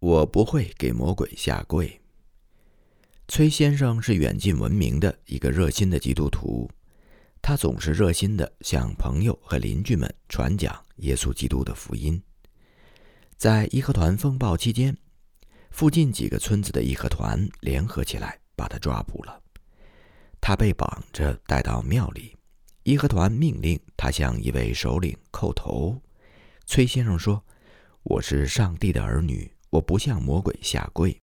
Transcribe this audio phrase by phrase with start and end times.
[0.00, 2.00] 我不会给魔鬼下跪。
[3.28, 6.68] 崔先生是远近闻名的一个热心的基督徒，
[7.42, 12.20] 他总是热心的向朋友和邻居们传讲耶稣基督的福音。
[13.36, 14.96] 在义和团风暴期间，
[15.70, 19.38] 附近几个村子的义和团联合起来把他抓捕了，
[20.40, 22.34] 他被绑着带到庙里。
[22.84, 26.00] 义和团命令他向一位首领叩头。
[26.64, 27.44] 崔先生说
[28.02, 31.18] ：“我是上帝的儿女，我不向魔鬼下跪。”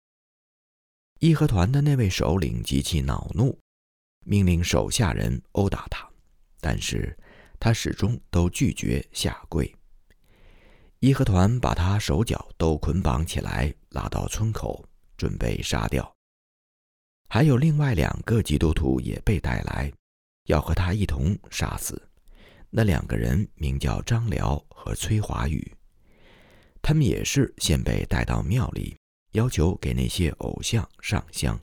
[1.19, 3.57] 义和团的那位首领极其恼怒，
[4.25, 6.07] 命令手下人殴打他，
[6.59, 7.17] 但是
[7.59, 9.73] 他始终都拒绝下跪。
[10.99, 14.83] 义和团把他手脚都捆绑起来，拉到村口，
[15.15, 16.11] 准备杀掉。
[17.29, 19.91] 还有另外两个基督徒也被带来。
[20.45, 22.01] 要和他一同杀死。
[22.69, 25.75] 那两个人名叫张辽和崔华宇，
[26.87, 28.95] 他们也是先被带到庙里，
[29.33, 31.59] 要求给那些偶像上香。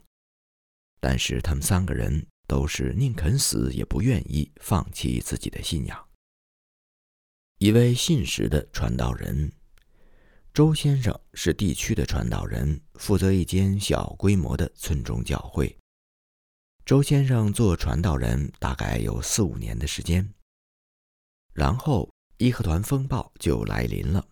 [0.99, 6.07] 但是他们三个人都是宁肯死也不愿意放弃自己的信仰。
[7.57, 9.51] 一位信实的传道人，
[10.53, 15.75] 周先生是地区的传道人，负责一间小规模的村中教会。
[16.85, 20.31] 周先生做传道人大概有四五年的时间，
[21.51, 24.23] 然后义和团风暴就来临了。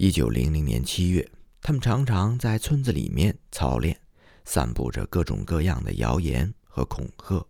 [0.00, 1.28] 一九零零年七月，
[1.60, 4.00] 他们常常在村子里面操练，
[4.44, 7.44] 散布着各种各样的谣言和恐吓，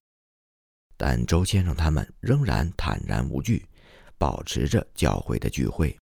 [0.96, 3.68] 但周先生他们仍然坦然无惧，
[4.16, 5.94] 保持着教会的聚会。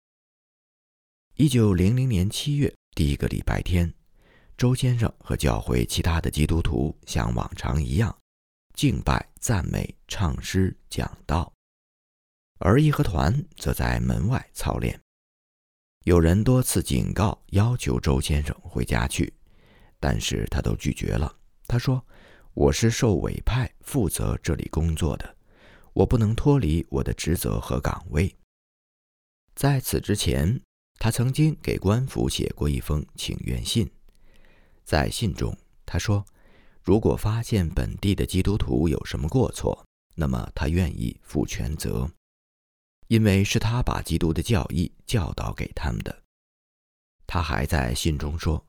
[1.34, 3.92] 一九零零年七月第一个礼拜天。
[4.56, 8.16] 周先生和教会其他的基督徒像往常一样
[8.74, 11.52] 敬拜、赞美、唱诗、讲道，
[12.60, 14.98] 而义和团则在门外操练。
[16.06, 19.34] 有人多次警告、要求周先生回家去，
[19.98, 21.36] 但是他都拒绝了。
[21.66, 22.00] 他说
[22.54, 25.36] ：“我是受委派负责这里工作的，
[25.92, 28.32] 我不能脱离我的职责和岗位。”
[29.56, 30.60] 在此之前，
[31.00, 33.90] 他曾经给官府写过一封请愿信。
[34.84, 36.24] 在信中，他说
[36.84, 39.84] ：“如果发现本地的基督徒有什么过错，
[40.14, 42.08] 那么他愿意负全责，
[43.08, 46.22] 因为是他把基督的教义教导给他们的。”
[47.26, 48.64] 他还在信中说：“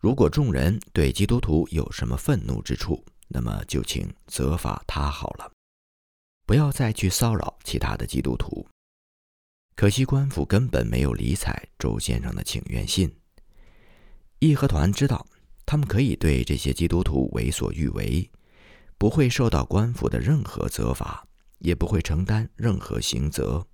[0.00, 5.52] 如果众人对基督徒有什么愤怒之处，那么就请责罚他好了，
[6.46, 8.66] 不要再去骚扰其他的基督徒。”
[9.76, 13.14] 可惜官府根本没有理睬周先生的请愿信。
[14.38, 15.26] 义和团知道。
[15.64, 18.28] 他们可以对这些基督徒为所欲为，
[18.98, 21.24] 不会受到官府的任何责罚，
[21.60, 23.64] 也不会承担任何刑责。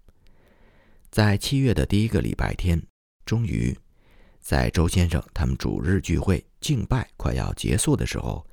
[1.10, 2.80] 在七月的第一个礼拜天，
[3.24, 3.76] 终于，
[4.40, 8.46] 在周先生他们主日聚会敬拜快要结束的时候，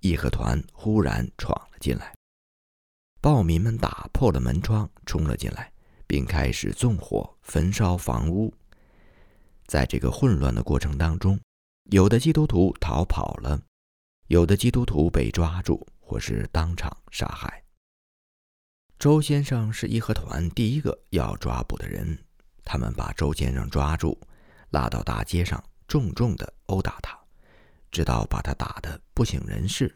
[0.00, 2.14] 义和团忽然闯了进来，
[3.20, 5.72] 暴民们打破了门窗冲了进来，
[6.06, 8.52] 并开始纵火焚烧房屋。
[9.66, 11.38] 在这个混乱的过程当中。
[11.90, 13.60] 有的基督徒逃跑了，
[14.28, 17.61] 有的基督徒被抓住或是当场杀害。
[19.02, 22.16] 周先生是义和团第一个要抓捕的人，
[22.62, 24.16] 他们把周先生抓住，
[24.70, 27.18] 拉到大街上，重重的殴打他，
[27.90, 29.92] 直到把他打得不省人事。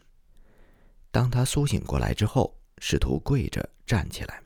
[1.12, 4.42] 当他苏醒过来之后，试图跪着站起来，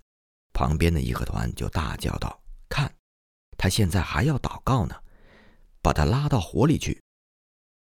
[0.53, 2.39] 旁边的义和团就大叫道
[2.69, 2.95] ：“看，
[3.57, 4.95] 他现在还要祷告呢，
[5.81, 7.01] 把他拉到火里去！”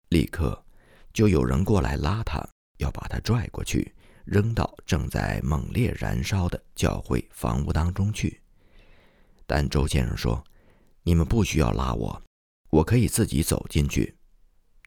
[0.08, 0.64] 立刻，
[1.12, 2.42] 就有人过来拉他，
[2.78, 3.94] 要把他拽过去，
[4.26, 8.42] 扔到正在猛烈燃烧的教会房屋当中去。
[9.46, 10.44] 但周先生说
[11.04, 12.22] ：“你们不需要拉我，
[12.70, 14.16] 我可以自己走进去。”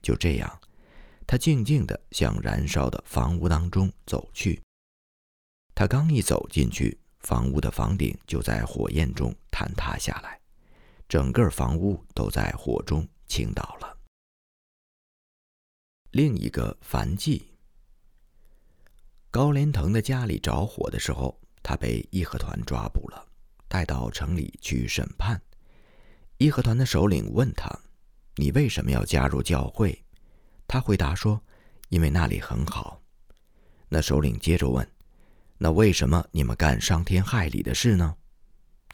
[0.02, 0.60] 就这样，
[1.26, 4.62] 他静静地向燃烧的房屋当中走去。
[5.74, 10.40] 他刚一走进去，房屋的房顶就在火焰中坍塌下来，
[11.08, 13.98] 整个房屋都在火中倾倒了。
[16.10, 17.53] 另一个凡纪，
[19.34, 23.26] 高连腾的家里着火的时候，他被义和团抓捕了，
[23.66, 25.42] 带到城里去审判。
[26.38, 27.68] 义和团的首领问他
[28.38, 30.04] ：“你为什么要加入教会？”
[30.68, 31.42] 他回答说
[31.90, 33.02] ：“因为那里很好。”
[33.90, 34.88] 那首领接着问
[35.58, 38.14] ：“那为什么你们干伤天害理的事呢？”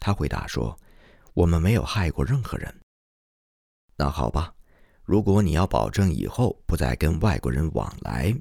[0.01, 0.75] 他回答说
[1.35, 2.81] ：“我们没有害过任何人。”
[3.95, 4.51] 那好吧。
[5.03, 8.35] 如果你要保证以后不再跟外国人往来，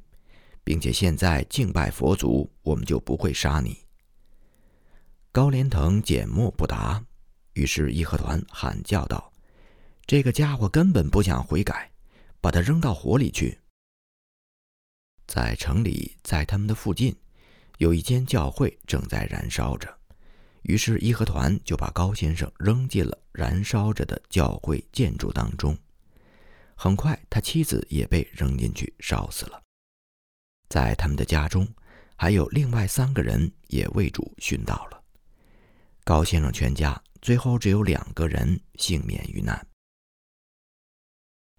[0.64, 3.78] 并且现在敬拜佛祖，我们就不会杀你。
[5.32, 7.04] 高连腾缄默不答，
[7.52, 9.32] 于是义和团喊叫道
[10.06, 11.90] ：“这个家伙根本不想悔改，
[12.40, 13.58] 把他扔到火里去。”
[15.26, 17.14] 在城里，在他们的附近，
[17.78, 19.96] 有一间教会正在燃烧着，
[20.62, 25.78] 于是义和团就把高先生扔进了燃烧着的教会建筑当中。
[26.74, 29.62] 很快，他妻子也被扔进去烧死了。
[30.70, 31.68] 在他们的家中，
[32.16, 35.02] 还有另外三个人也为主殉道了。
[36.04, 39.66] 高先生全家最后只有两个人幸免于难。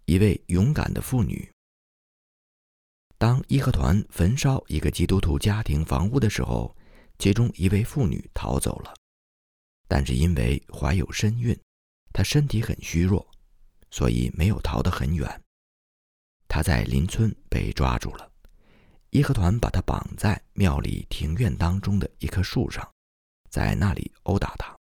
[0.06, 1.48] 一位勇敢的妇女。
[3.18, 6.74] 当义和团焚烧一个基督徒家庭房屋的时候，
[7.18, 8.94] 其中一位妇女逃走了，
[9.86, 11.56] 但是因为怀有身孕，
[12.14, 13.24] 她身体很虚弱，
[13.90, 15.42] 所以没有逃得很远。
[16.48, 18.31] 她在邻村被抓住了，
[19.12, 22.86] 义和团把他绑在庙里庭院当中的一棵树上，
[23.48, 24.76] 在那里殴打他。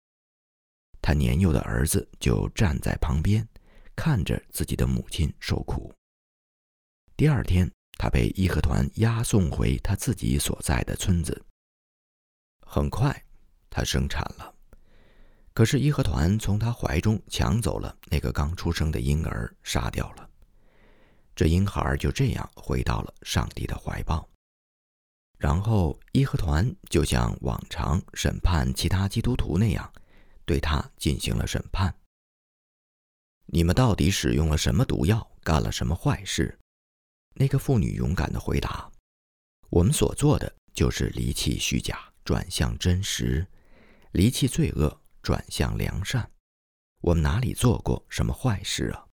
[1.01, 3.47] 他年幼的儿子就站在旁边，
[3.95, 5.93] 看着自己的母亲受苦。
[7.17, 7.69] 第二天。
[8.01, 11.45] 他被义和团押送回他自己所在的村子。
[12.65, 13.25] 很快，
[13.69, 14.55] 他生产了，
[15.53, 20.28] 可是义和团从他怀中抢走了那个刚出生的婴儿，杀掉了。
[21.39, 24.27] 这婴孩就这样回到了上帝的怀抱。
[25.37, 29.89] 然后，义和团就像往常审判其他基督徒那样，
[30.43, 31.95] 对他进行了审判。
[33.45, 36.59] 你们到底使用了什么毒药，干了什么坏事？
[37.35, 38.91] 那个妇女勇敢地回答
[39.71, 43.47] ：“我们所做的就是离弃虚假，转向真实；
[44.11, 46.29] 离弃罪恶，转向良善。
[46.99, 49.05] 我们哪里做过什么坏事啊？”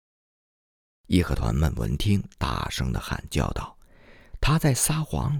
[1.07, 3.77] 义和团们闻听，大声地喊叫道
[4.41, 5.39] ：“他在撒谎！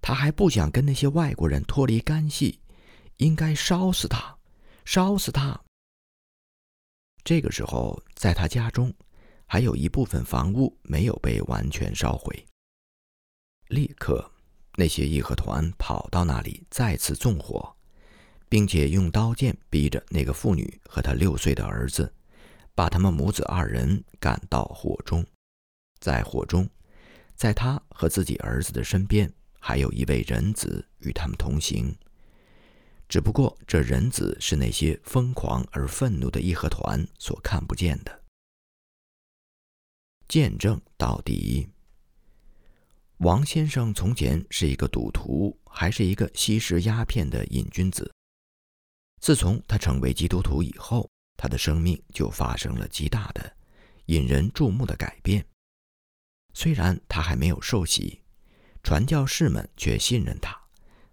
[0.00, 2.60] 他还不想跟那些外国人脱离干系，
[3.16, 4.36] 应该烧死他，
[4.84, 5.60] 烧死他！”
[7.24, 8.92] 这个时候，在他家中。
[9.46, 12.44] 还有一部分房屋没有被完全烧毁。
[13.68, 14.28] 立刻，
[14.74, 17.72] 那些义和团跑到那里，再次纵火，
[18.48, 22.12] 并且用刀剑逼着那个妇女和她六岁的儿子，
[22.74, 25.24] 把他们母子二人赶到火中。
[26.00, 26.68] 在火中，
[27.34, 31.96] 在他和自己儿子的身边，还有一位人子与他们同行。
[33.08, 38.22] 只不过，这人子是那些疯狂而愤怒的义和团所看不见的。
[40.26, 41.68] 见证到底。
[43.18, 48.10] 王先生从前是一个赌徒，还是一个吸食鸦片的瘾君子。
[49.20, 53.56] 自从他成为基督徒以后，他的生命就发生了极大的、
[54.06, 55.44] 引人注目的改变。
[56.52, 58.22] 虽然他还没有受洗，
[58.82, 60.56] 传教士们却信任他，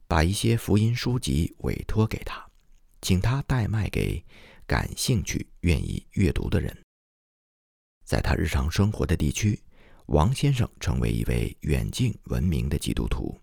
[0.07, 2.45] 把一些福音书籍委托给他，
[3.01, 4.23] 请他代卖给
[4.67, 6.75] 感兴趣、愿意阅读的人。
[8.03, 9.61] 在他日常生活的地区，
[10.07, 13.39] 王先生成为一位远近闻名的基督徒。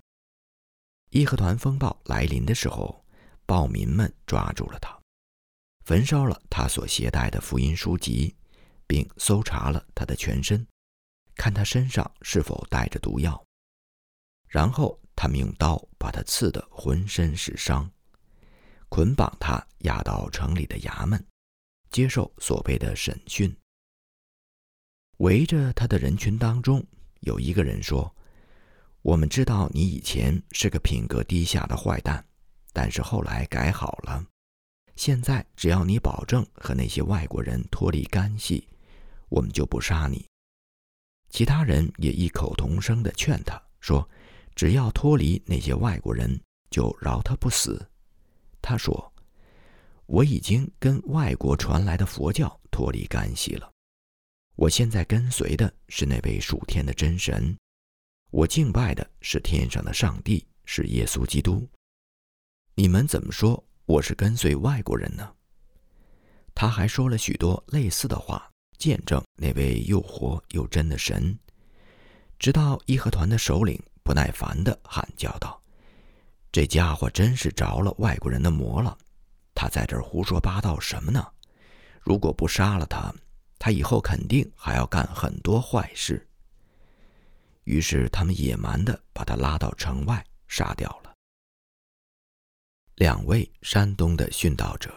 [1.11, 3.03] 义和团风暴来临的时候，
[3.47, 4.98] 暴民们抓住了他，
[5.89, 8.37] 焚烧了他所携带的福音书籍，
[8.87, 10.67] 并搜查了他的全身，
[11.35, 13.43] 看他身上是否带着毒药。
[14.49, 17.91] 然后他们用刀把他刺得浑身是伤，
[18.91, 21.27] 捆绑他押到城里的衙门，
[21.91, 23.57] 接受所谓的审讯。
[25.21, 26.87] 围着他的人群当中，
[27.21, 28.15] 有一个人说
[29.01, 32.23] ：“我们知道你以前是个品格低下的坏蛋，
[32.75, 34.23] 但是后来改好了。
[34.99, 38.67] 现在只要你保证和那些外国人脱离干系，
[39.29, 40.27] 我们就不杀你。”
[41.31, 44.07] 其他人也异口同声地劝他说
[44.57, 47.89] ：“只要脱离那些外国人，就饶他不死。”
[48.61, 49.13] 他说
[50.07, 53.71] ：“我已经跟外国传来的佛教脱离干系了。”
[54.57, 57.57] 我现在跟随的是那位属天的真神，
[58.33, 61.69] 我敬拜的是天上的上帝，是耶稣基督。
[62.75, 65.27] 你们怎么说我是跟随外国人呢？
[66.55, 71.35] 他还说了许多类似的话，见证那位又活又真的神。
[72.39, 75.59] 直到义和团的首领不耐烦地喊叫道
[76.53, 78.95] ：“这家伙真是着了外国人的魔了！
[79.55, 81.27] 他在这儿胡说八道什么呢？
[81.99, 83.11] 如果不杀了他……”
[83.59, 86.29] 他以后肯定还要干很多坏事。
[87.65, 91.08] 于是他们野蛮地把他拉到城外杀掉了。
[92.99, 94.93] 两位山东的殉道者，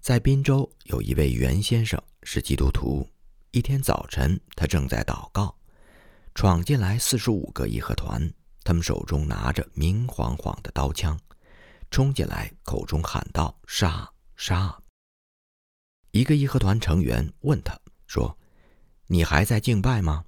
[0.00, 3.04] 在滨州有一位袁先生是基督徒。
[3.50, 5.52] 一天早晨，他正在祷告，
[6.32, 11.18] 闯进来四十五个义和团，他们手中拿着明晃晃的刀枪，
[11.90, 14.08] 冲进来，口中喊道：“杀！
[14.36, 14.80] 杀！”
[16.12, 18.38] 一个义和团成员问他说
[19.10, 20.24] ：“你还在敬拜吗？”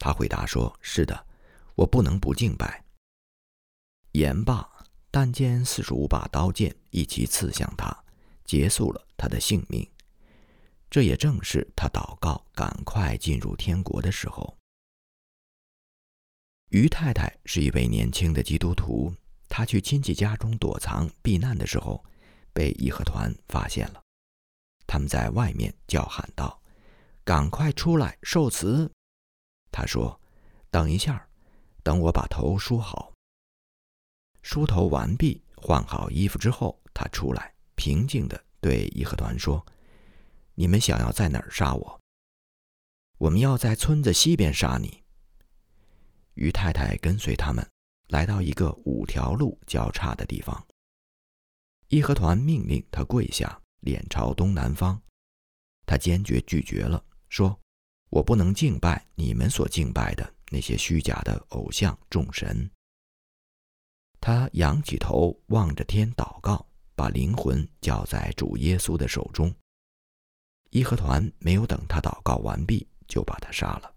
[0.00, 1.26] 他回答说：“是的，
[1.74, 2.82] 我不能不敬拜。”
[4.12, 4.66] 言罢，
[5.14, 7.96] 但见四十五把刀剑一齐刺向他，
[8.44, 9.88] 结束了他的性命。
[10.90, 14.58] 这也正是他祷告赶快进入天国的时候。
[16.70, 19.14] 于太太是一位年轻的基督徒，
[19.48, 22.04] 她去亲戚家中躲藏避难的时候，
[22.52, 24.02] 被义和团发现了。
[24.84, 26.60] 他们在外面叫喊道
[27.22, 28.90] ：“赶快出来受死！”
[29.70, 30.20] 他说
[30.72, 31.24] ：“等一下，
[31.84, 33.13] 等我把头梳好。”
[34.44, 39.64] 梳头完毕，换好衣服之后，他出来，平静地对义和团说
[40.54, 42.00] ：“你们想要在哪儿杀我？
[43.16, 45.02] 我们要在村子西边杀你。”
[46.36, 47.66] 于太太跟随他们，
[48.08, 50.62] 来到一个五条路交叉的地方。
[51.88, 55.00] 义和团命令他跪下，脸朝东南方。
[55.86, 57.58] 他坚决拒绝了，说
[58.12, 62.70] ：“我不能敬拜你们所敬拜的那些虚假的偶像众神。”
[64.26, 69.54] 他仰起头望着天祷告，把灵魂交在主耶稣的手中。
[70.70, 73.94] 义和团没有等他祷告完毕，就把他杀了。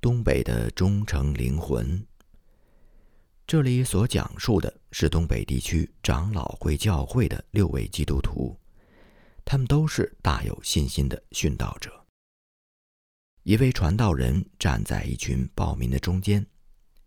[0.00, 2.02] 东北的忠诚灵魂。
[3.46, 8.58] 这里所讲述的是东北地区长老会教会的六位基督徒，
[9.44, 11.92] 他们都是大有信心的殉道者。
[13.42, 16.46] 一位传道人站在一群暴民的中间，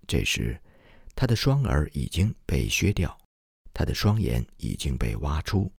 [0.06, 0.62] 这时。
[1.18, 3.18] 他的双耳已经被削掉，
[3.74, 5.70] 他的双眼已经被挖出。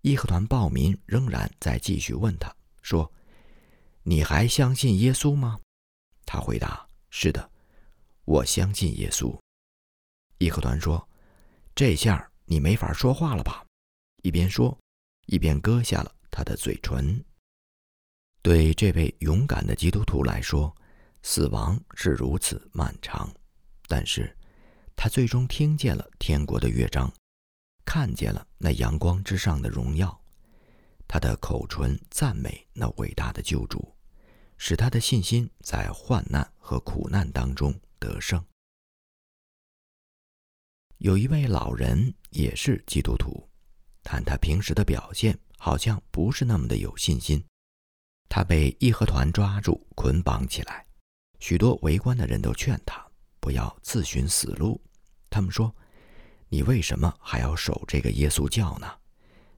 [0.00, 3.10] 义和团暴民仍然在继续问他说
[4.02, 5.60] ：“你还相信耶稣吗？”
[6.26, 7.52] 他回答：“是的，
[8.24, 9.32] 我相信耶稣。”
[10.38, 11.08] 义和团说
[11.72, 13.64] ：“这下你没法说话了吧？”
[14.24, 14.76] 一边说，
[15.26, 17.24] 一边割下了他的嘴唇。
[18.42, 20.76] 对这位勇敢的基督徒来说，
[21.22, 23.32] 死亡是如此漫长。
[23.94, 24.34] 但是，
[24.96, 27.12] 他最终听见了天国的乐章，
[27.84, 30.18] 看见了那阳光之上的荣耀。
[31.06, 33.94] 他的口唇赞美那伟大的救主，
[34.56, 38.42] 使他的信心在患难和苦难当中得胜。
[40.96, 43.46] 有一位老人也是基督徒，
[44.02, 47.44] 但他平时的表现好像不是那么的有信心。
[48.30, 50.86] 他被义和团抓住，捆绑起来，
[51.40, 53.06] 许多围观的人都劝他。
[53.42, 54.80] 不要自寻死路，
[55.28, 55.74] 他们说
[56.48, 58.86] ：“你为什么还要守这个耶稣教呢？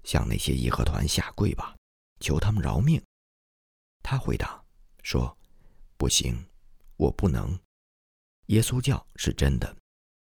[0.04, 1.76] 向那些义和团下跪吧，
[2.18, 3.00] 求他们饶命。”
[4.02, 4.64] 他回答
[5.02, 5.36] 说
[5.98, 6.34] ：“不行，
[6.96, 7.60] 我不能。
[8.46, 9.76] 耶稣教是真的，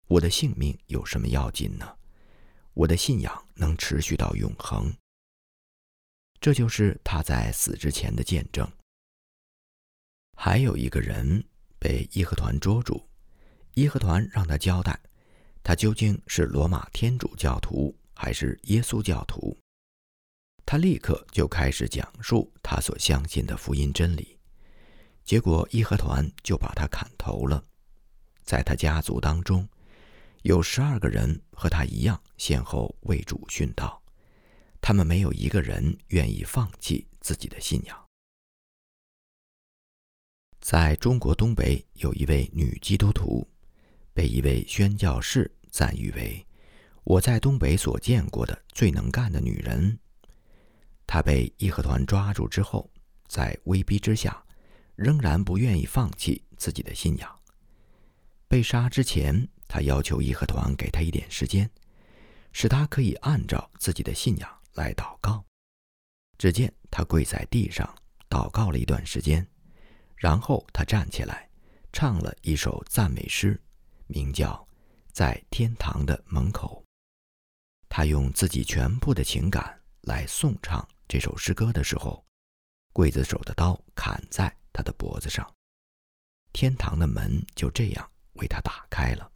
[0.07, 1.99] 我的性命有什么要紧呢？
[2.73, 4.91] 我的信仰能持续到永恒。”
[6.41, 8.67] 这就是他在死之前的见证。
[10.39, 11.47] 还有一个人
[11.79, 13.07] 被义和团捉住。
[13.75, 14.99] 义和团让他交代，
[15.63, 19.57] 他究竟是罗马天主教徒还是耶稣教徒。
[20.67, 24.39] 他立刻就开始讲述他所相信的福音真理，
[25.25, 27.65] 结果义和团就把他砍头了。
[28.43, 29.69] 在他家族当中，
[30.43, 34.03] 有十二个人和他一样先后为主殉道，
[34.81, 38.05] 他们没有一个人愿意放弃自己的信仰。
[40.61, 43.47] 在中国东北有一位女基督徒。
[44.13, 46.47] 被一位宣教士赞誉为
[47.05, 49.99] 我在东北所见过的最能干的女人。
[51.07, 52.91] 她被义和团抓住之后，
[53.27, 54.43] 在威逼之下，
[54.97, 57.39] 仍然不愿意放弃自己的信仰。
[58.47, 61.71] 被杀之前，他要求义和团给他一点时间，
[62.53, 65.45] 使他可以按照自己的信仰来祷告。
[66.37, 67.89] 只见他跪在地上
[68.29, 69.47] 祷告了一段时间，
[70.17, 71.49] 然后他站起来，
[71.93, 73.61] 唱了一首赞美诗。
[74.11, 74.53] 名叫
[75.13, 76.85] 《在天堂的门口》。
[77.89, 82.25] 他用自己全部的情感来颂唱这首诗歌的时候，
[82.93, 85.49] 刽子手的刀砍在他的脖子上，
[86.53, 89.31] 天堂的门就这样为他打开了。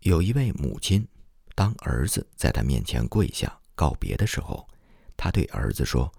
[0.00, 1.06] 有一位母亲，
[1.54, 4.68] 当儿子在他面前跪下告别的时候，
[5.16, 6.12] 他对儿子说：“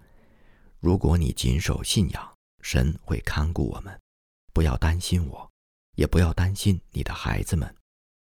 [0.80, 4.00] 如果你谨守信仰，神会看顾我们，
[4.52, 5.50] 不要担心我。”
[5.96, 7.74] 也不要担心你的孩子们。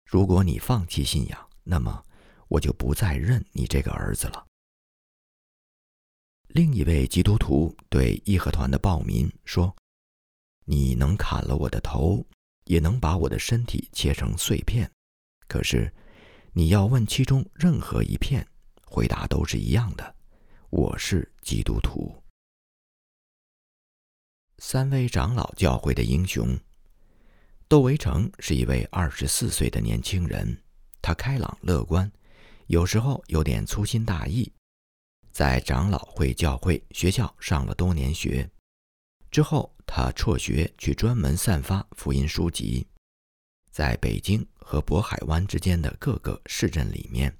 [0.04, 2.02] 如果你放弃信仰，那么
[2.48, 4.46] 我就不再认你这个儿子了。
[6.48, 9.76] 另一位基督徒对义和团的暴民说
[10.64, 12.24] ：“你能砍了我的头，
[12.64, 14.90] 也能把我的身体切成碎片，
[15.46, 15.92] 可是
[16.54, 18.48] 你要问其中任何一片，
[18.86, 20.16] 回答都是一样的。
[20.70, 22.22] 我是基督徒。”
[24.56, 26.58] 三位长老教会的英雄。
[27.68, 30.56] 窦维成是一位二十四岁的年轻人，
[31.02, 32.10] 他开朗乐观，
[32.68, 34.50] 有时候有点粗心大意。
[35.30, 38.48] 在长老会教会学校上了多年学
[39.30, 42.86] 之后，他辍学去专门散发福音书籍，
[43.70, 47.36] 在北京和渤海湾之间的各个市镇里面，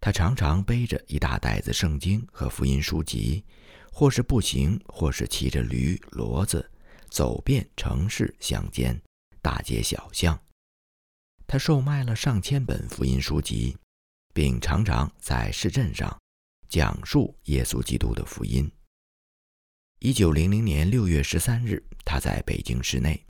[0.00, 3.44] 他常常背着一大袋子圣经和福音书籍。
[3.92, 6.68] 或是步行，或是骑着驴骡子，
[7.10, 9.00] 走遍城市乡间、
[9.44, 10.42] 大街小巷。
[11.46, 13.76] 他售卖了上千本福音书籍，
[14.32, 16.18] 并常常在市镇上
[16.66, 18.72] 讲述耶稣基督的福音。
[19.98, 23.22] 一九零零年六月十三日，他在北京市内。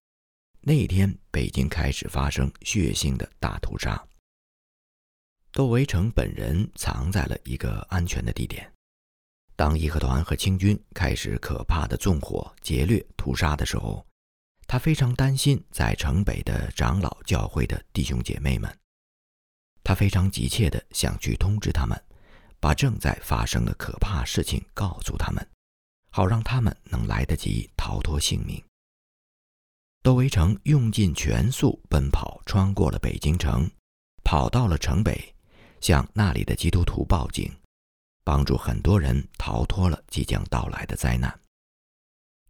[0.61, 4.01] 那一天，北京开始发生血腥的大屠杀。
[5.51, 8.73] 窦维成本人藏在了一个安全的地点。
[9.57, 14.07] 当义和团和清军开始可怕的纵火、劫掠、屠杀的时候，
[14.67, 18.79] 他非常担心在城北的长老教会的弟兄姐妹们。
[19.83, 22.03] 他非常急切地想去通知他们，
[22.59, 25.47] 把正在发生的可怕事情告诉他们，
[26.11, 28.63] 好让他们能来得及逃脱性命。
[30.03, 33.71] 窦维成用尽全速奔跑，穿过了北京城，
[34.23, 35.35] 跑到了城北，
[35.81, 37.55] 向那里的基督徒报警。
[38.23, 41.39] 帮助很多人逃脱了即将到来的灾难。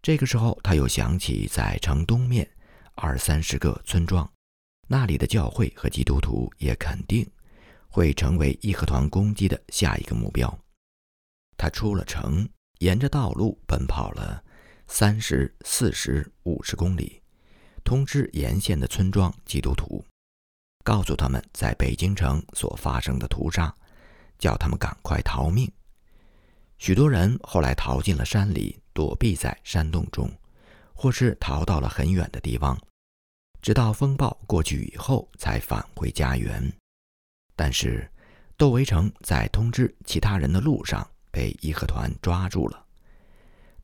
[0.05, 2.47] 这个时候，他又想起在城东面
[2.95, 4.31] 二三十个村庄，
[4.87, 7.27] 那里的教会和基督徒也肯定
[7.89, 10.59] 会成为义和团攻击的下一个目标。
[11.57, 12.47] 他出了城，
[12.81, 14.45] 沿着道路奔跑了
[14.87, 17.23] 三十四十五十公里，
[17.83, 20.05] 通知沿线的村庄基督徒，
[20.85, 23.75] 告诉他们在北京城所发生的屠杀。
[24.37, 25.73] 叫他们赶快逃命。
[26.77, 30.31] 许多人后来逃进了山里，躲避在山洞中，
[30.95, 32.81] 或是逃到了很远的地方，
[33.61, 36.73] 直到风暴过去以后才返回家园。
[37.57, 38.11] 但是，
[38.57, 42.87] 窦维成在通知其他人的路上被义和团抓住了。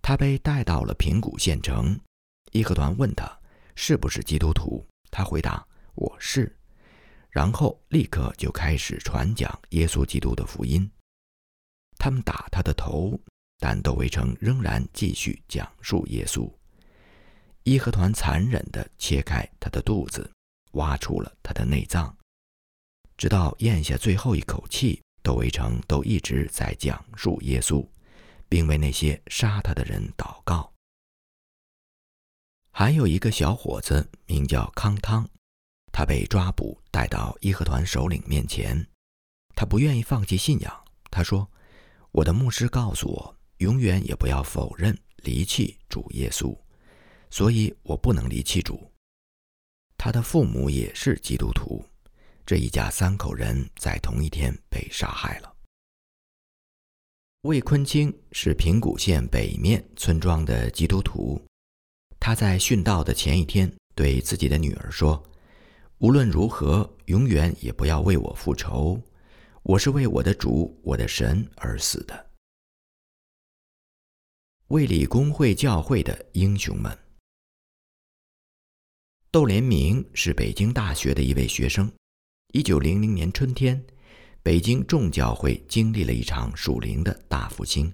[0.01, 1.99] 他被带到了平谷县城。
[2.53, 3.31] 义和团问他
[3.77, 6.57] 是不是基督徒，他回答：“我是。”
[7.31, 10.90] 然后立刻就开始传讲耶稣基督的福音。
[11.96, 13.16] 他们打他的头，
[13.61, 16.51] 但窦维成仍然继续讲述耶稣。
[17.62, 20.29] 义和团残忍地切开他的肚子，
[20.73, 22.16] 挖出了他的内脏，
[23.18, 27.87] 直到咽下最后一口气，窦维成都一直在讲述耶稣，
[28.49, 30.73] 并为那些杀他的人祷告。
[32.73, 35.29] 还有一个小伙子，名叫康汤。
[35.92, 38.87] 他被抓捕，带到义和团首领面前。
[39.55, 40.85] 他不愿意放弃信仰。
[41.11, 41.51] 他说
[42.12, 46.55] ：“我的牧师告诉我，永远也不要否认、离弃主耶稣，
[47.31, 48.79] 所以我不能离弃主。”
[49.96, 51.83] 他的父母也是基督徒。
[52.44, 55.55] 这一家三口人在同一天被杀害了。
[57.42, 61.40] 魏坤清是平谷县北面村庄的基督徒。
[62.18, 65.23] 他在殉道的前一天对自己的女儿说。
[65.99, 68.99] 无论如何，永远也不要为我复仇。
[69.62, 72.30] 我是为我的主、我的神而死的。
[74.70, 76.96] 卫理公会教会的英雄们。
[79.33, 81.90] 窦连明是北京大学的一位学生。
[82.52, 83.85] 一九零零年春天，
[84.44, 87.92] 北京众教会经历了一场属灵的大复兴。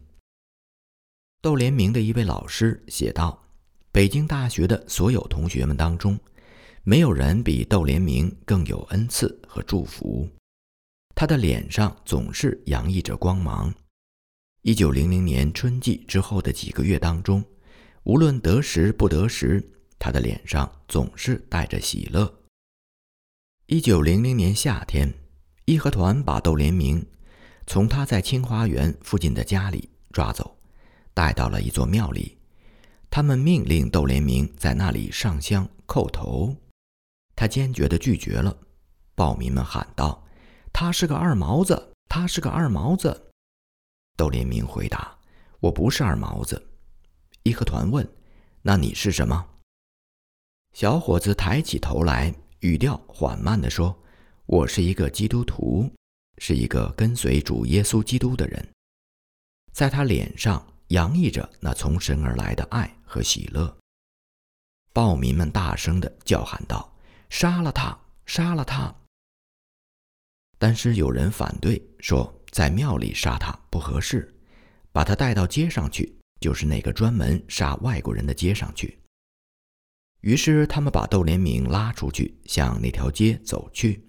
[1.41, 3.43] 窦连明的一位老师写道
[3.91, 6.19] ：“北京大学的所有同学们当中。”
[6.85, 10.29] 没有人比窦连明更有恩赐和祝福，
[11.15, 13.75] 他的脸上总是洋溢着光芒。
[14.67, 17.45] 一九零零年春季之后的几个月当中，
[18.03, 19.65] 无论得时不得时，
[19.97, 22.41] 他的脸上总是带着喜乐。
[23.67, 25.15] 一九零零年夏天，
[25.67, 27.07] 义和团把窦连明
[27.69, 30.59] 从他在清华园附近的家里抓走，
[31.15, 32.37] 带到了一座庙里。
[33.09, 36.57] 他们命令窦连明在那里上香叩头。
[37.37, 38.59] 他坚决地拒绝了，
[39.15, 40.27] 暴民们喊道
[40.75, 43.23] ：“他是个二毛子，他是个二毛子。”
[44.17, 45.17] 窦连明回答
[45.61, 46.61] ：“我不是二毛子。”
[47.45, 48.07] 义和团问
[48.63, 49.49] ：“那你是什么？”
[50.73, 53.97] 小伙子抬起头来，语调缓慢地说
[54.47, 55.91] ：“我是一个基督徒，
[56.39, 58.69] 是一个跟随主耶稣基督的人。”
[59.73, 63.77] 在他脸上洋溢着那从神而来的爱和喜乐。
[64.93, 66.93] 暴民们大声地叫喊道。
[67.29, 67.99] 杀了他！
[68.25, 68.95] 杀了他！
[70.59, 74.35] 但是有人反对，说在庙里杀他不合适，
[74.93, 78.99] 把他带到街上去，就是那个专门杀外国人的街上去。
[80.23, 84.03] 于是他们把窦连明拉出去，向那条街走去。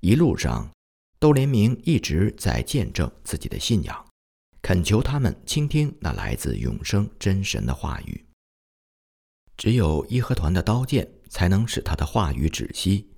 [0.00, 0.70] 一路上，
[1.18, 4.06] 窦连明一直在见证自己的信仰，
[4.60, 8.24] 恳求他们倾听那来自永生真神的话语。
[9.56, 13.08] 只有义和团的刀剑才能使他的话语止息，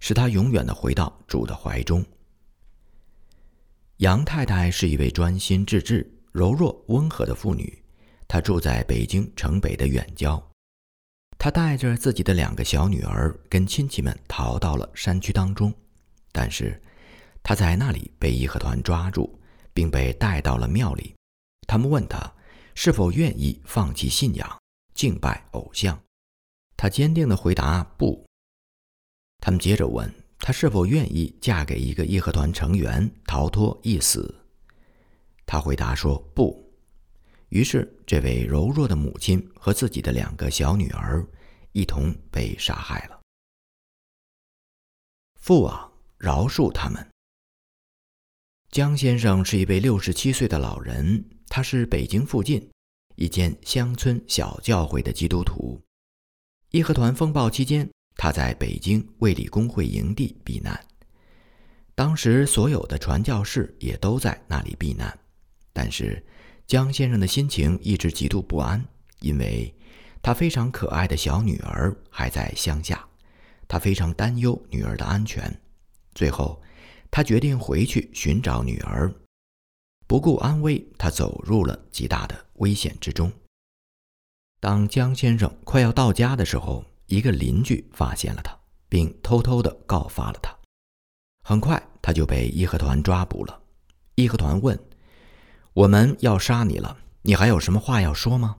[0.00, 2.04] 使他永远的回到主的怀中。
[4.02, 7.80] 杨太太是一位专心致志、柔弱温和的妇女，
[8.26, 10.42] 她住在北京城北的远郊。
[11.38, 15.72] 她带着自己的两个小女儿跟亲戚们逃到了山区当中，
[16.32, 16.82] 但是
[17.44, 19.38] 她在那里被义和团抓住，
[19.72, 21.14] 并被带到了庙里。
[21.68, 22.18] 他们问她
[22.74, 24.58] 是否愿意放弃信仰。
[24.94, 25.96] 敬拜偶像，
[26.76, 28.26] 他坚定地回答不。
[29.38, 34.34] 他们接着问她是否愿意嫁给一个义和团成员，逃脱一死。
[35.46, 36.68] 他回答说不。
[37.50, 41.24] 于是，这位柔弱的母亲和自己的两个小女儿
[41.70, 43.20] 一同被杀害了。
[45.40, 47.08] 父啊，饶恕他们。
[48.68, 52.68] 江先生是一位六十七岁的老人，他是北京附近。
[53.14, 55.80] 一间乡村小教会的基督徒，
[56.70, 57.88] 义和团风暴期间，
[58.22, 60.80] 他在北京卫理公会营地避难。
[61.92, 65.12] 当时所有的传教士也都在那里避难，
[65.72, 66.24] 但是
[66.64, 68.80] 江先生的心情一直极度不安，
[69.18, 69.74] 因为
[70.22, 73.04] 他非常可爱的小女儿还在乡下，
[73.66, 75.52] 他非常担忧女儿的安全。
[76.14, 76.62] 最后，
[77.10, 79.12] 他决定回去寻找女儿。
[80.06, 83.32] 不顾安危，他走入了极大的危险之中。
[84.60, 90.50] 当江先生快要到家的时候，一个邻居发现了他，并偷偷的告发了他。
[91.44, 93.60] 很快，他就被义和团抓捕了。
[94.14, 94.82] 义和团问
[95.74, 98.56] ：“我们要杀你了，你还有什么话要说吗？”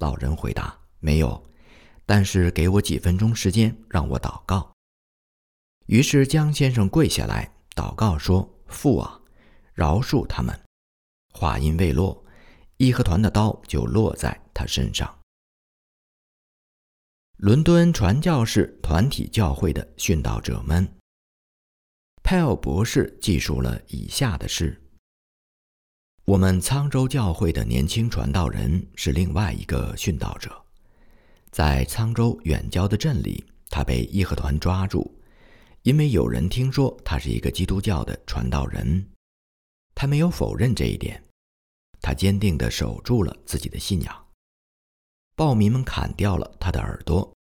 [0.00, 1.44] 老人回答：“没有，
[2.06, 4.72] 但是给我几分钟时间，让我祷告。”
[5.84, 9.20] 于是江先生跪下来祷告说：“父啊，
[9.74, 10.58] 饶恕他们。”
[11.34, 12.24] 话音未落，
[12.78, 15.14] 义和团的刀就落在他身上。
[17.44, 20.90] 伦敦传教士团体教会的殉道者们，
[22.22, 24.82] 派奥博士记述了以下的事：
[26.24, 30.50] 我们沧州教会的年轻传道人是另外一个殉道者，
[31.50, 35.14] 在沧州远郊的镇里，他被义和团抓住，
[35.82, 39.06] 因为有人听说他是一个基督教的传道人。
[39.94, 41.22] 他没有否认这一点，
[42.00, 44.24] 他坚定地守住了自己的信仰。
[45.36, 47.33] 暴民们砍掉了他的耳朵，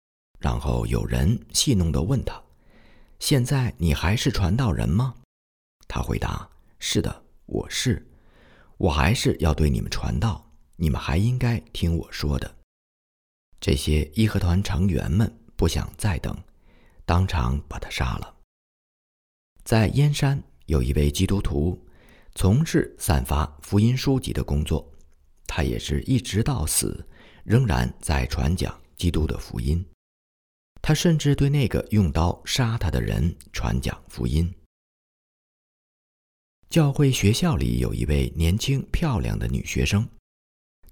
[0.43, 2.43] 然后有人戏弄地问他
[3.21, 5.15] ：“现在你还是传道人吗？”
[5.87, 6.49] 他回答
[6.81, 8.05] ：“是的，我是。
[8.77, 10.45] 我还是要对你们传道，
[10.77, 12.57] 你们还应该听我说的。”
[13.61, 16.37] 这些义和团成员们不想再等，
[17.05, 18.35] 当场把他杀了。
[19.63, 21.81] 在燕山有一位基督徒。
[22.35, 24.91] 从事散发福音书籍的工作，
[25.47, 27.07] 他也是一直到死，
[27.45, 29.85] 仍然在传讲基督的福音。
[30.83, 34.53] 他甚至对那个用刀杀他的人传讲福音。
[36.69, 40.09] 教会学校里有一位年轻漂亮的女学生，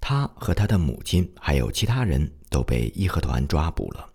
[0.00, 4.12] 她和她的母亲还有其他人都被义和团抓捕了。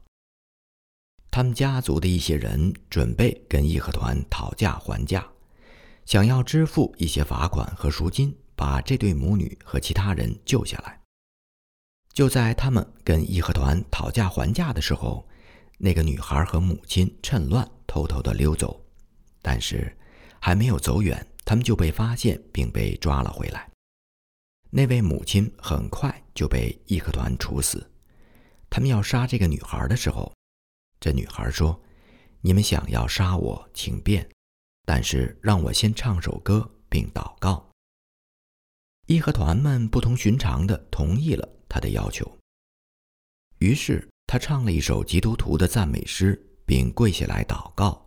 [1.30, 5.28] 他们家族的一些人准备跟义和团讨价还价。
[6.06, 11.02] 想要支付一些罚款和赎金，把这对母女和其他人救下来。
[12.14, 15.28] 就在他们跟义和团讨价还价的时候，
[15.78, 18.86] 那个女孩和母亲趁乱偷偷的溜走，
[19.42, 19.96] 但是
[20.40, 23.70] 还没有走远，他们就被发现并被抓了回来。
[24.70, 27.90] 那位母亲很快就被义和团处死。
[28.70, 30.34] 他们要杀这个女孩的时候，
[31.00, 31.82] 这女孩说
[32.42, 34.28] ：“你们想要杀我，请便。”
[34.86, 37.70] 但是让我先唱首歌并祷告。
[39.08, 42.38] 义和团们不同寻常的同意了他的要求。
[43.60, 48.06] 于是他唱了一首基督徒的赞美诗，并跪下来祷告，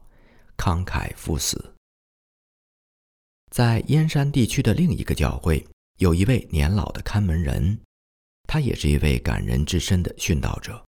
[0.58, 1.74] 慷慨赴死。
[3.50, 7.80] 在燕山地区的另一个教会，有一位年老的看门人，
[8.46, 10.84] 他也是一位感人至深的殉道者。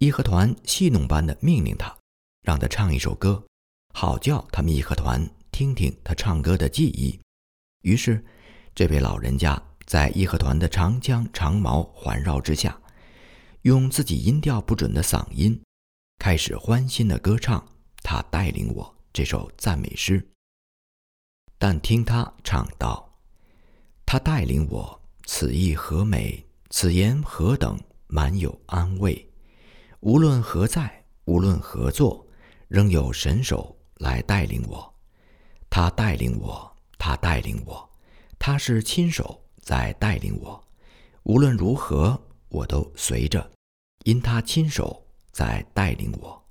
[0.00, 1.96] 义和团戏弄般的命令他，
[2.42, 3.40] 让他唱一首歌。
[3.94, 7.16] 好叫他们义和团听听他唱歌的技艺。
[7.82, 8.24] 于是，
[8.74, 12.76] 这位老人家在义和团的长枪长矛环绕之下，
[13.62, 15.60] 用自己音调不准的嗓音，
[16.18, 17.64] 开始欢欣的歌唱。
[18.02, 20.20] 他带领我这首赞美诗。
[21.58, 23.08] 但听他唱道
[24.04, 26.44] ：“他带领我此意何美？
[26.70, 29.30] 此言何等满有安慰？
[30.00, 32.26] 无论何在，无论何作，
[32.66, 34.92] 仍有神手来带领我。
[35.70, 37.88] 他带领我，他带领我，
[38.40, 40.60] 他是亲手在带领我。
[41.22, 42.20] 无论如何，
[42.52, 43.50] 我都随着，
[44.04, 46.44] 因他亲手在带领我。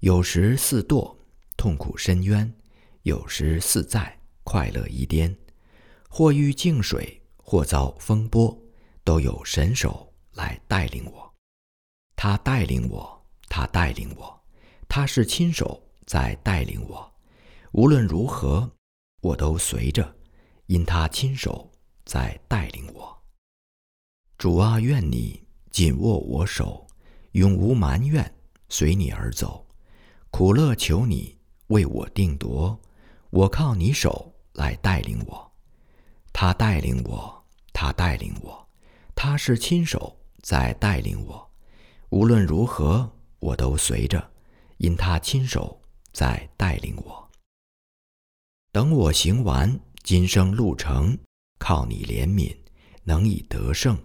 [0.00, 1.16] 有时似堕
[1.56, 2.52] 痛苦深渊，
[3.02, 5.32] 有时似在快乐一颠，
[6.08, 8.60] 或遇静水，或遭风波，
[9.04, 11.32] 都有神手来带领我。
[12.16, 14.40] 他带领我，他带领我，
[14.88, 17.08] 他是亲手在带领我。
[17.70, 18.68] 无论如何，
[19.20, 20.16] 我都随着，
[20.66, 21.70] 因他亲手
[22.04, 23.17] 在带领我。
[24.38, 26.86] 主啊，愿你紧握我手，
[27.32, 28.32] 永无埋怨，
[28.68, 29.66] 随你而走。
[30.30, 32.78] 苦乐求你为我定夺，
[33.30, 35.52] 我靠你手来带领我。
[36.32, 38.64] 他带领我，他带领我，
[39.12, 41.50] 他是亲手在带领我。
[42.10, 44.30] 无论如何，我都随着，
[44.76, 47.28] 因他亲手在带领我。
[48.70, 51.18] 等我行完今生路程，
[51.58, 52.56] 靠你怜悯，
[53.02, 53.98] 能以得胜。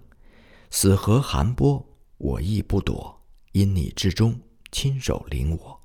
[0.76, 1.86] 死河寒波，
[2.18, 3.16] 我亦不躲，
[3.52, 4.36] 因你之中
[4.72, 5.80] 亲手领我。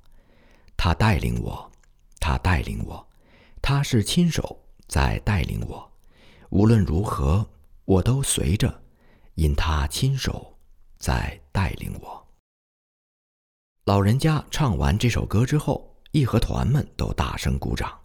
[0.75, 1.71] 他带领我，
[2.19, 3.07] 他带领我，
[3.61, 5.89] 他是亲手在带领我。
[6.49, 7.47] 无论如何，
[7.85, 8.81] 我都随着，
[9.35, 10.57] 因他亲手
[10.97, 12.27] 在带领我。
[13.85, 17.95] 老人家唱完这首歌之后，义和团们都大声鼓掌，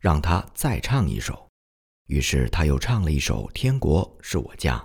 [0.00, 1.48] 让他再唱一首。
[2.06, 4.78] 于是他又唱了一首《天国是我家》。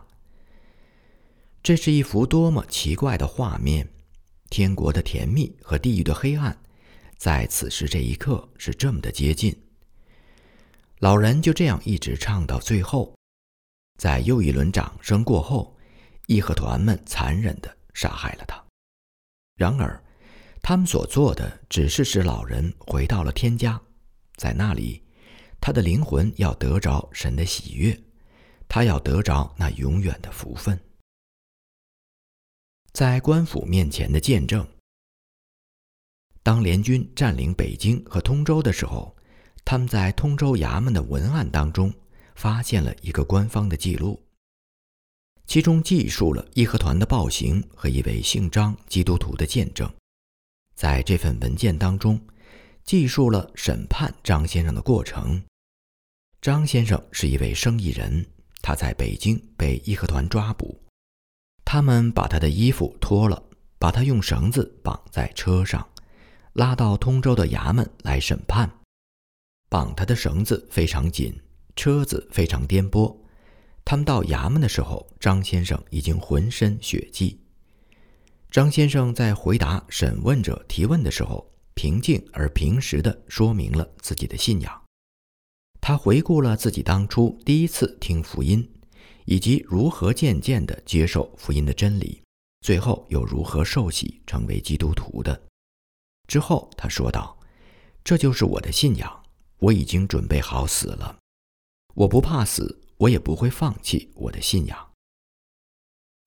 [1.63, 3.87] 这是一幅多么奇怪的画面！
[4.49, 6.55] 天国的甜蜜和地狱的黑暗。
[7.17, 9.57] 在此时这一刻是这么的接近。
[10.99, 13.15] 老人就这样一直唱到最后，
[13.97, 15.73] 在又一轮掌声过后，
[16.27, 18.61] 义和团们残忍地杀害了他。
[19.55, 20.03] 然而，
[20.61, 23.79] 他们所做的只是使老人回到了天家，
[24.35, 25.01] 在那里，
[25.61, 27.97] 他的灵魂要得着神的喜悦，
[28.67, 30.77] 他要得着那永远的福分。
[32.93, 34.67] 在官府面前的见证。
[36.43, 39.15] 当联军占领北京和通州的时候，
[39.65, 41.91] 他们在通州衙门的文案当中
[42.35, 44.21] 发现了一个官方的记录，
[45.47, 49.91] 其中记述了义和团的暴行和一位姓张基督徒的见证。
[50.75, 52.21] 在这份文件当中，
[52.83, 55.43] 记述了审判张先生的过程。
[56.41, 58.23] 张先生是一位生意人，
[58.61, 60.82] 他在北京被义和团抓捕，
[61.65, 63.43] 他们把他的衣服脱了，
[63.79, 65.87] 把他用绳子绑在车上。
[66.53, 68.69] 拉到通州的衙门来审判，
[69.69, 71.35] 绑他的绳子非常紧，
[71.75, 73.17] 车子非常颠簸。
[73.83, 77.39] 他们到衙门的时候，张先生已经浑身血迹。
[78.51, 84.81] 张先生在回答审问者提问的时候，平静而平实地说明了自己的信仰。
[85.81, 88.71] 他回顾了自己当初第一次听福音，
[89.25, 92.21] 以及如何渐渐地接受福音的真理，
[92.61, 95.41] 最后又如何受洗成为基督徒的。
[96.27, 97.37] 之后，他说道
[98.03, 99.23] ：“这就是我的信仰，
[99.57, 101.17] 我已经准备好死了。
[101.95, 104.91] 我不怕死，我也不会放弃我的信仰。”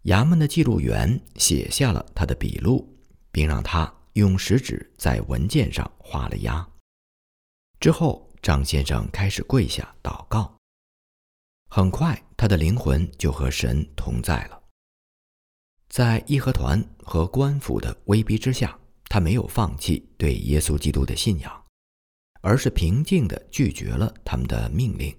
[0.04, 2.96] 衙门的记录员写下了他的笔录，
[3.32, 6.66] 并让他用食指在文件上画了押。
[7.80, 10.55] 之后，张先生开始跪下祷告。
[11.68, 14.62] 很快，他的灵魂就和神同在了。
[15.88, 18.78] 在义和团和官府的威逼之下。
[19.08, 21.64] 他没有放弃对耶稣基督的信仰，
[22.40, 25.16] 而是平静地拒绝了他们的命令，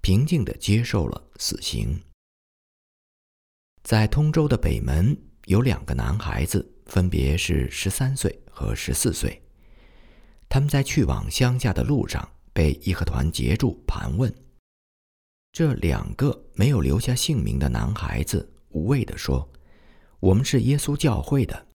[0.00, 2.00] 平静地接受了死刑。
[3.82, 9.42] 在通州的北门有两个男孩子，分别是十三岁和十四岁。
[10.48, 14.32] 他们在去往乡下的路上被义和团截住盘问。
[15.54, 19.48] 这两个没有留下姓名的男孩子无畏地说
[20.18, 21.68] ：“我们是耶稣教会的。”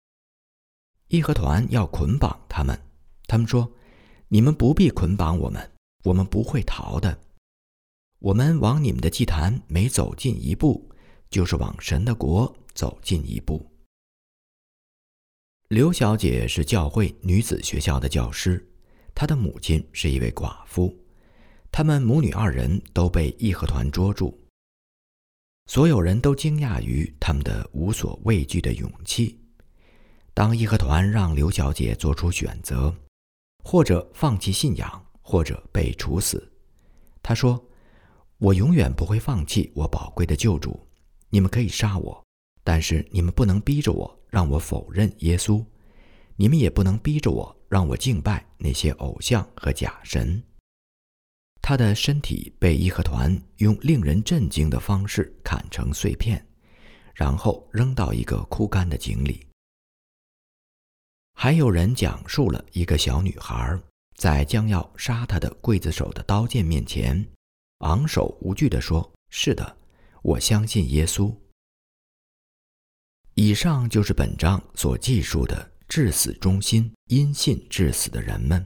[1.06, 2.76] 义和团要捆绑他们，
[3.28, 3.72] 他们说
[4.26, 5.70] ：“你们不必捆绑我们，
[6.02, 7.20] 我们不会逃的。
[8.18, 10.90] 我们往你们的祭坛每走近一步，
[11.30, 13.64] 就是往神的国走近一步。”
[15.70, 18.68] 刘小姐是教会女子学校的教师，
[19.14, 20.92] 她的母亲是一位寡妇，
[21.70, 24.38] 他们母女二人都被义和团捉住。
[25.66, 29.38] 所有人都惊讶于他们的无所畏惧的勇气。
[30.32, 32.94] 当义和团让刘小姐做出选择，
[33.64, 36.50] 或者放弃信仰，或者被处死，
[37.22, 37.62] 她说
[38.38, 40.80] ：“我永远不会放弃我宝贵的救主。
[41.28, 42.24] 你们可以杀我，
[42.64, 45.62] 但是你们不能逼着我让我否认耶稣。
[46.36, 50.42] 你们也不能逼着我让我敬拜那些偶像和假神。
[51.60, 56.44] 他的身体被义和团用令人震惊的方式砍成碎片，
[57.14, 59.46] 然后扔到一个枯干的井里。
[61.34, 63.78] 还有人讲述了一个小女孩
[64.16, 67.24] 在将要杀她的刽子手的刀剑面前，
[67.78, 69.76] 昂首无惧地说：“是的，
[70.22, 71.34] 我相信耶稣。”
[73.34, 75.72] 以上就是本章所记述的。
[75.88, 78.62] 至死忠心、因信致死的人们，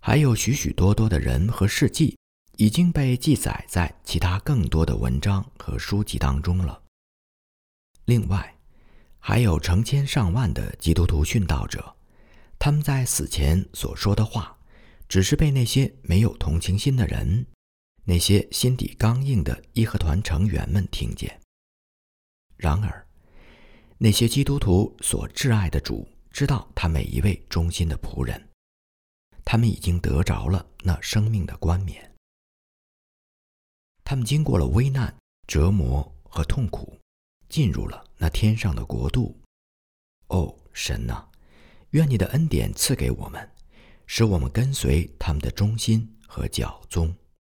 [0.00, 2.16] 还有许许多多的人和事迹，
[2.56, 6.82] 已经被记载在其他更多的文章和书籍当中了。
[8.04, 8.56] 另外，
[9.18, 11.96] 还有成千上万的基督徒殉道者，
[12.58, 14.56] 他们在死前所说的话，
[15.08, 17.46] 只是被那些没有同情心的人、
[18.04, 21.38] 那些心底刚硬的义和团成员们听见。
[22.56, 23.06] 然而，
[23.98, 28.47] 那些基督徒所挚爱的主知道他每一位忠心的仆人，
[29.50, 32.14] 他们已经得着了那生命的冠冕。
[34.04, 36.98] 他们经过了危难、折磨和痛苦，
[37.48, 39.40] 进入了那天上的国度。
[40.26, 41.26] 哦，神呐，
[41.92, 43.50] 愿你的恩典赐给我们，
[44.04, 47.16] 使我们跟随他们的忠心和教宗。